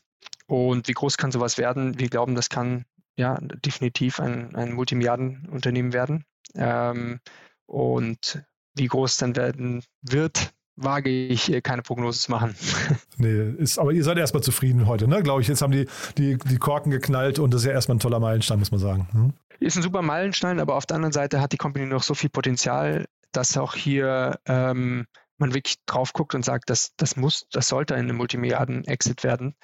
[0.46, 1.98] Und wie groß kann sowas werden?
[1.98, 2.84] Wir glauben, das kann
[3.16, 6.24] ja definitiv ein, ein Multimilliardenunternehmen werden.
[6.54, 7.20] Ähm,
[7.66, 12.54] und wie groß dann werden wird, wage ich äh, keine Prognose zu machen.
[13.16, 15.22] nee, ist, aber ihr seid erstmal zufrieden heute, ne?
[15.22, 15.48] Glaube ich.
[15.48, 15.86] Jetzt haben die,
[16.18, 19.08] die, die Korken geknallt und das ist ja erstmal ein toller Meilenstein, muss man sagen.
[19.12, 19.32] Hm?
[19.60, 22.28] Ist ein super Meilenstein, aber auf der anderen Seite hat die Company noch so viel
[22.28, 25.06] Potenzial, dass auch hier ähm,
[25.38, 29.54] man wirklich drauf guckt und sagt, das, das muss, das sollte eine Multimilliarden-Exit werden.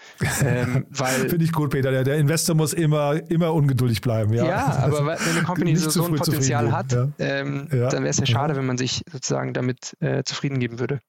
[0.42, 1.90] Ähm, Finde ich gut, Peter.
[1.90, 4.32] Der, der, Investor muss immer, immer ungeduldig bleiben.
[4.32, 7.08] Ja, ja aber wenn eine Company so, so ein Potenzial hat, ja.
[7.18, 7.88] Ähm, ja.
[7.88, 11.00] dann wäre es ja schade, wenn man sich sozusagen damit äh, zufrieden geben würde.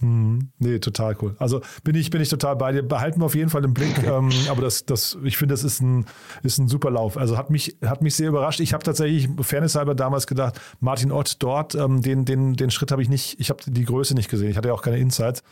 [0.00, 1.36] Hm, nee, total cool.
[1.38, 2.82] Also bin ich, bin ich total bei dir.
[2.82, 4.02] Behalten wir auf jeden Fall im Blick.
[4.04, 6.06] ähm, aber das, das, ich finde, das ist ein,
[6.42, 7.16] ist ein super Lauf.
[7.16, 8.60] Also hat mich, hat mich sehr überrascht.
[8.60, 12.90] Ich habe tatsächlich, Fairness halber damals gedacht, Martin Ott dort, ähm, den, den, den Schritt
[12.90, 14.50] habe ich nicht, ich habe die Größe nicht gesehen.
[14.50, 15.42] Ich hatte ja auch keine Insights.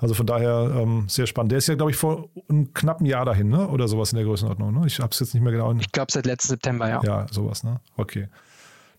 [0.00, 1.52] Also von daher ähm, sehr spannend.
[1.52, 3.68] Der ist ja, glaube ich, vor einem knappen Jahr dahin, ne?
[3.68, 4.74] Oder sowas in der Größenordnung.
[4.74, 4.86] Ne?
[4.86, 5.72] Ich habe es jetzt nicht mehr genau.
[5.74, 7.00] Ich glaube seit letzten September, ja.
[7.04, 7.80] Ja, sowas, ne?
[7.96, 8.28] Okay.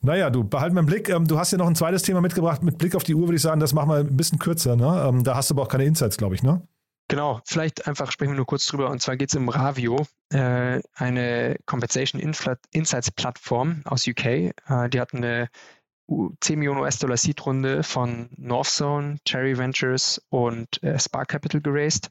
[0.04, 1.08] Naja, du, behalten im Blick.
[1.10, 2.62] Ähm, du hast ja noch ein zweites Thema mitgebracht.
[2.62, 4.76] Mit Blick auf die Uhr würde ich sagen, das machen wir ein bisschen kürzer.
[4.76, 5.06] Ne?
[5.08, 6.62] Ähm, da hast du aber auch keine Insights, glaube ich, ne?
[7.08, 8.90] Genau, vielleicht einfach sprechen wir nur kurz drüber.
[8.90, 14.26] Und zwar geht es um Ravio, äh, eine Compensation Insights Plattform aus UK.
[14.26, 14.54] Äh,
[14.90, 15.50] die hat eine
[16.42, 22.10] 10 Millionen US-Dollar Seed-Runde von Northzone, Cherry Ventures und äh, Spark Capital geraced.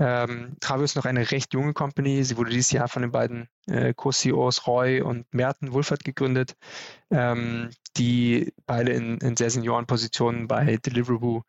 [0.00, 2.24] Ähm, Travio ist noch eine recht junge Company.
[2.24, 6.56] Sie wurde dieses Jahr von den beiden äh, Co-CEOs Roy und Merten Wulfert gegründet,
[7.10, 11.42] ähm, die beide in, in sehr Seniorenpositionen bei Deliveroo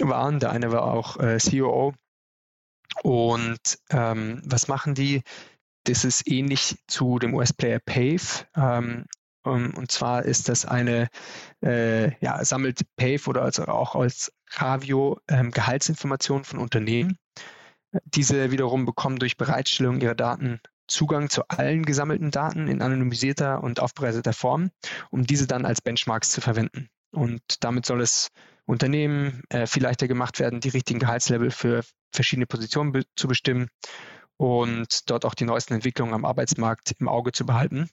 [0.00, 0.40] waren.
[0.40, 1.92] Der eine war auch äh, COO.
[3.02, 5.22] Und ähm, was machen die?
[5.84, 8.46] Das ist ähnlich zu dem US-Player Pave.
[8.56, 9.04] Ähm,
[9.44, 11.08] und zwar ist das eine,
[11.62, 17.18] äh, ja, sammelt Pave oder also auch als Ravio ähm, Gehaltsinformationen von Unternehmen.
[18.04, 23.80] Diese wiederum bekommen durch Bereitstellung ihrer Daten Zugang zu allen gesammelten Daten in anonymisierter und
[23.80, 24.70] aufbereiteter Form,
[25.10, 26.88] um diese dann als Benchmarks zu verwenden.
[27.10, 28.28] Und damit soll es
[28.66, 33.68] Unternehmen äh, viel leichter gemacht werden, die richtigen Gehaltslevel für verschiedene Positionen be zu bestimmen
[34.36, 37.88] und dort auch die neuesten Entwicklungen am Arbeitsmarkt im Auge zu behalten.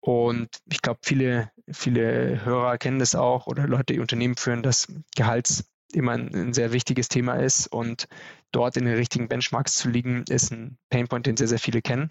[0.00, 4.88] Und ich glaube, viele, viele Hörer kennen das auch oder Leute, die Unternehmen führen, dass
[5.14, 8.06] Gehalts immer ein, ein, sehr wichtiges Thema ist und
[8.50, 12.10] dort in den richtigen Benchmarks zu liegen, ist ein Painpoint, den sehr, sehr viele kennen.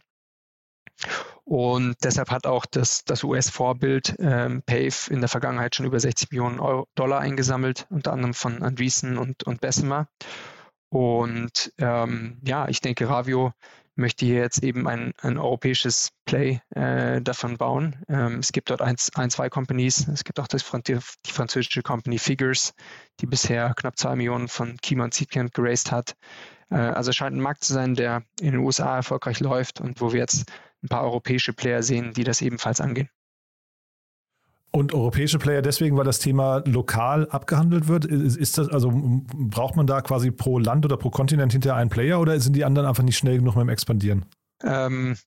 [1.43, 6.31] Und deshalb hat auch das, das US-Vorbild ähm, PAVE in der Vergangenheit schon über 60
[6.31, 10.07] Millionen Euro, Dollar eingesammelt, unter anderem von Andreessen und, und Bessemer.
[10.89, 13.53] Und ähm, ja, ich denke, Ravio
[14.01, 18.03] möchte hier jetzt eben ein, ein europäisches Play äh, davon bauen.
[18.09, 20.07] Ähm, es gibt dort ein, ein, zwei Companies.
[20.07, 22.73] Es gibt auch das, die, die französische Company Figures,
[23.21, 26.15] die bisher knapp zwei Millionen von Kima und Seedcamp geraced hat.
[26.69, 30.11] Äh, also scheint ein Markt zu sein, der in den USA erfolgreich läuft und wo
[30.11, 30.51] wir jetzt
[30.83, 33.09] ein paar europäische Player sehen, die das ebenfalls angehen.
[34.73, 38.05] Und europäische Player deswegen, weil das Thema lokal abgehandelt wird?
[38.05, 42.21] Ist das, also braucht man da quasi pro Land oder pro Kontinent hinter einen Player
[42.21, 44.25] oder sind die anderen einfach nicht schnell genug dem Expandieren?
[44.63, 45.17] Ähm,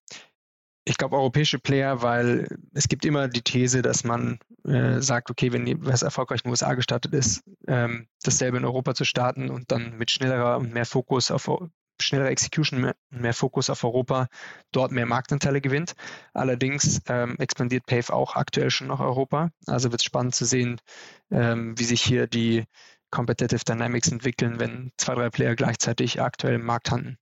[0.86, 5.52] ich glaube, europäische Player, weil es gibt immer die These, dass man äh, sagt, okay,
[5.52, 9.70] wenn was erfolgreich in den USA gestartet ist, ähm, dasselbe in Europa zu starten und
[9.70, 11.50] dann mit schnellerer und mehr Fokus auf
[12.00, 14.28] schnellere Execution, mehr, mehr, Fokus auf Europa,
[14.72, 15.94] dort mehr Marktanteile gewinnt.
[16.32, 19.50] Allerdings ähm, expandiert Pave auch aktuell schon nach Europa.
[19.66, 20.80] Also wird es spannend zu sehen,
[21.30, 22.64] ähm, wie sich hier die
[23.10, 27.18] Competitive Dynamics entwickeln, wenn zwei, drei Player gleichzeitig aktuell im Markt handeln.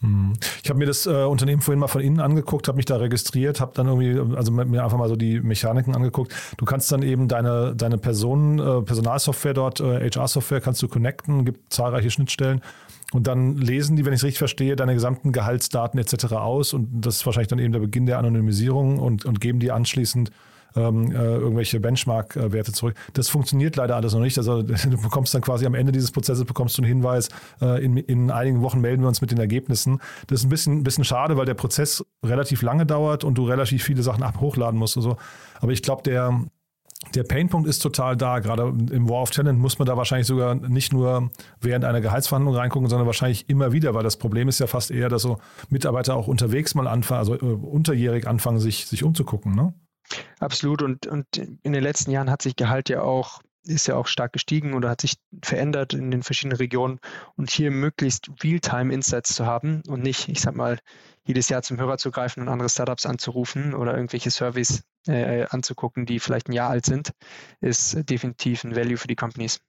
[0.00, 0.34] Hm.
[0.62, 3.60] Ich habe mir das äh, Unternehmen vorhin mal von innen angeguckt, habe mich da registriert,
[3.60, 6.34] habe dann irgendwie, also mir einfach mal so die Mechaniken angeguckt.
[6.58, 11.44] Du kannst dann eben deine, deine Personen, äh, Personalsoftware dort, äh, HR-Software kannst du connecten,
[11.44, 12.60] gibt zahlreiche Schnittstellen
[13.12, 16.34] und dann lesen die, wenn ich es richtig verstehe, deine gesamten Gehaltsdaten etc.
[16.34, 19.72] aus und das ist wahrscheinlich dann eben der Beginn der Anonymisierung und, und geben die
[19.72, 20.30] anschließend
[20.76, 22.94] ähm, äh, irgendwelche Benchmark-Werte zurück.
[23.14, 24.38] Das funktioniert leider alles noch nicht.
[24.38, 27.28] Also du bekommst dann quasi am Ende dieses Prozesses bekommst du einen Hinweis,
[27.60, 30.00] äh, in, in einigen Wochen melden wir uns mit den Ergebnissen.
[30.26, 33.82] Das ist ein bisschen, bisschen schade, weil der Prozess relativ lange dauert und du relativ
[33.82, 35.16] viele Sachen ab hochladen musst und so.
[35.60, 36.40] Aber ich glaube, der,
[37.14, 38.38] der Painpunkt ist total da.
[38.40, 42.54] Gerade im War of Talent muss man da wahrscheinlich sogar nicht nur während einer Gehaltsverhandlung
[42.54, 46.16] reingucken, sondern wahrscheinlich immer wieder, weil das Problem ist ja fast eher, dass so Mitarbeiter
[46.16, 49.54] auch unterwegs mal anfangen, also äh, unterjährig anfangen, sich, sich umzugucken.
[49.54, 49.74] Ne?
[50.38, 50.82] Absolut.
[50.82, 54.32] Und, und in den letzten Jahren hat sich Gehalt ja auch ist ja auch stark
[54.32, 57.00] gestiegen oder hat sich verändert in den verschiedenen Regionen
[57.34, 60.78] und hier möglichst Realtime-Insights zu haben und nicht, ich sag mal,
[61.26, 66.06] jedes Jahr zum Hörer zu greifen und andere Startups anzurufen oder irgendwelche Surveys äh, anzugucken,
[66.06, 67.10] die vielleicht ein Jahr alt sind,
[67.60, 69.60] ist definitiv ein Value für die Companies.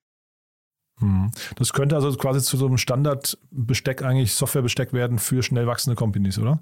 [1.00, 1.32] Hm.
[1.56, 6.40] Das könnte also quasi zu so einem Standardbesteck eigentlich Softwarebesteck werden für schnell wachsende Companies,
[6.40, 6.60] oder?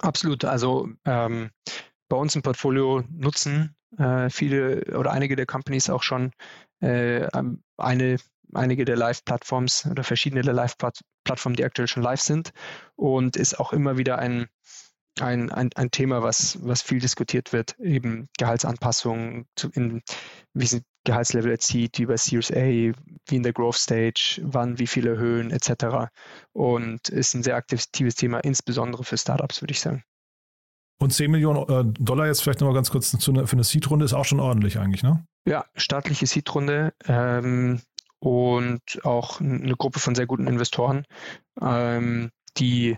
[0.00, 0.44] Absolut.
[0.44, 1.50] Also ähm,
[2.08, 6.32] bei uns im Portfolio nutzen äh, viele oder einige der Companies auch schon
[6.80, 7.26] äh,
[7.76, 8.18] eine,
[8.52, 12.52] einige der Live-Plattforms oder verschiedene der Live-Plattformen, die aktuell schon live sind
[12.96, 14.46] und ist auch immer wieder ein,
[15.20, 20.02] ein, ein, ein Thema, was, was viel diskutiert wird, eben Gehaltsanpassungen, zu, in,
[20.52, 22.94] wie sind Gehaltslevel erzielt, wie bei Series A, wie
[23.36, 26.10] in der Growth Stage, wann, wie viele Höhen etc.
[26.52, 30.02] Und ist ein sehr aktives Thema, insbesondere für Startups, würde ich sagen.
[31.00, 34.14] Und 10 Millionen äh, Dollar jetzt vielleicht nochmal ganz kurz zu für eine Seed-Runde ist
[34.14, 35.26] auch schon ordentlich eigentlich, ne?
[35.46, 37.80] Ja, staatliche Seed-Runde ähm,
[38.20, 41.04] und auch eine Gruppe von sehr guten Investoren,
[41.60, 42.96] ähm, die,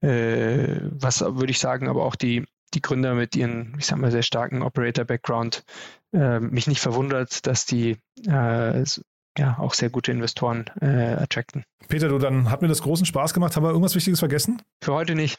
[0.00, 4.10] äh, was würde ich sagen, aber auch die, die Gründer mit ihren, ich sag mal,
[4.10, 5.64] sehr starken Operator-Background,
[6.12, 8.84] äh, mich nicht verwundert, dass die äh,
[9.38, 11.64] ja auch sehr gute Investoren äh, attracten.
[11.88, 13.56] Peter, du, dann hat mir das großen Spaß gemacht.
[13.56, 14.62] Haben wir irgendwas Wichtiges vergessen?
[14.82, 15.38] Für heute nicht.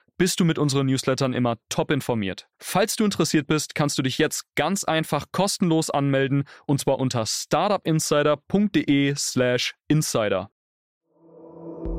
[0.21, 2.47] bist du mit unseren Newslettern immer top informiert.
[2.59, 7.25] Falls du interessiert bist, kannst du dich jetzt ganz einfach kostenlos anmelden und zwar unter
[7.25, 10.51] startupinsider.de/slash insider.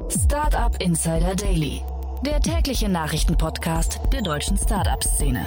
[0.08, 1.82] Startup Insider Daily,
[2.24, 5.44] der tägliche Nachrichtenpodcast der deutschen Startup-Szene.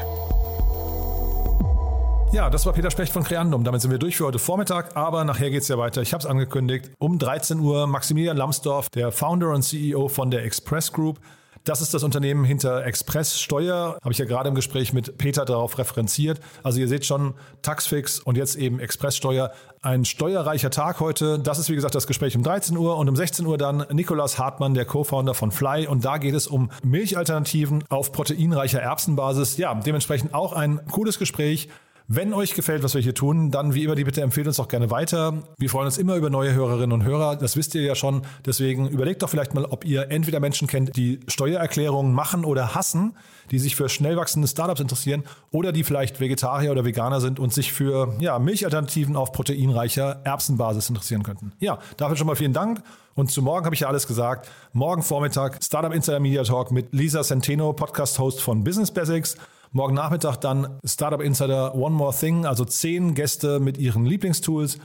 [2.34, 3.64] Ja, das war Peter Specht von Creandum.
[3.64, 6.02] Damit sind wir durch für heute Vormittag, aber nachher geht es ja weiter.
[6.02, 6.92] Ich habe es angekündigt.
[7.00, 11.22] Um 13 Uhr Maximilian Lambsdorff, der Founder und CEO von der Express Group
[11.66, 13.98] Das ist das Unternehmen hinter Express Steuer.
[14.04, 16.40] Habe ich ja gerade im Gespräch mit Peter darauf referenziert.
[16.62, 19.52] Also ihr seht schon, Taxfix und jetzt eben Express Steuer.
[19.82, 21.40] Ein steuerreicher Tag heute.
[21.40, 24.38] Das ist wie gesagt das Gespräch um 13 Uhr und um 16 Uhr dann Nikolas
[24.38, 25.88] Hartmann, der Co-Founder von Fly.
[25.88, 29.58] Und da geht es um Milchalternativen auf proteinreicher Erbsenbasis.
[29.58, 31.68] Ja, dementsprechend auch ein cooles Gespräch.
[32.08, 34.68] Wenn euch gefällt, was wir hier tun, dann wie immer die Bitte empfehlt uns doch
[34.68, 35.42] gerne weiter.
[35.58, 37.36] Wir freuen uns immer über neue Hörerinnen und Hörer.
[37.36, 38.22] Das wisst ihr ja schon.
[38.46, 43.18] Deswegen überlegt doch vielleicht mal, ob ihr entweder Menschen kennt, die Steuererklärungen machen oder hassen,
[43.50, 47.52] die sich für schnell wachsende Startups interessieren oder die vielleicht Vegetarier oder Veganer sind und
[47.52, 51.54] sich für ja, Milchalternativen auf proteinreicher Erbsenbasis interessieren könnten.
[51.60, 52.84] Ja, dafür schon mal vielen Dank.
[53.16, 54.48] Und zu morgen habe ich ja alles gesagt.
[54.74, 59.38] Morgen Vormittag Startup Insider Media Talk mit Lisa Centeno, Podcast-Host von Business Basics.
[59.76, 64.80] Morgen Nachmittag dann Startup Insider One More Thing, also zehn Gäste mit ihren Lieblingstools.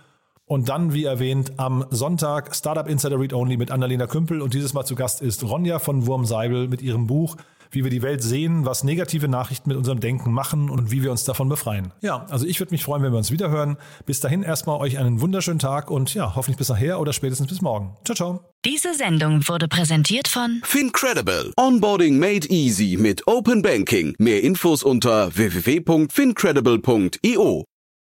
[0.47, 4.43] Und dann, wie erwähnt, am Sonntag Startup Insider Read Only mit Annalena Kümpel.
[4.43, 7.37] Und dieses Mal zu Gast ist Ronja von Wurmseibel mit ihrem Buch
[7.71, 11.11] wie wir die Welt sehen, was negative Nachrichten mit unserem Denken machen und wie wir
[11.11, 11.93] uns davon befreien.
[12.01, 13.77] Ja, also ich würde mich freuen, wenn wir uns wiederhören.
[14.07, 17.63] Bis dahin erstmal euch einen wunderschönen Tag und ja, hoffentlich bis nachher oder spätestens bis
[17.63, 17.97] morgen.
[18.05, 18.45] Ciao, ciao.
[18.65, 21.53] Diese Sendung wurde präsentiert von Fincredible.
[21.57, 24.15] Onboarding made easy mit Open Banking.
[24.19, 27.70] Mehr Infos unter www.fincredible.io.